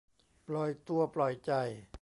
[0.47, 1.51] ปล่อยตัวปล่อยใจ